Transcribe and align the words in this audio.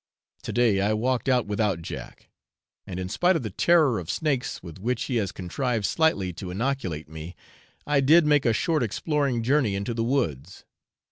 To 0.41 0.51
day 0.51 0.81
I 0.81 0.93
walked 0.93 1.29
out 1.29 1.45
without 1.45 1.83
Jack, 1.83 2.31
and 2.87 2.99
in 2.99 3.07
spite 3.07 3.35
of 3.35 3.43
the 3.43 3.51
terror 3.51 3.99
of 3.99 4.09
snakes 4.09 4.63
with 4.63 4.79
which 4.79 5.03
he 5.03 5.17
has 5.17 5.31
contrived 5.31 5.85
slightly 5.85 6.33
to 6.33 6.49
inoculate 6.49 7.07
me, 7.07 7.35
I 7.85 7.99
did 7.99 8.25
make 8.25 8.47
a 8.47 8.51
short 8.51 8.81
exploring 8.81 9.43
journey 9.43 9.75
into 9.75 9.93
the 9.93 10.03
woods. 10.03 10.65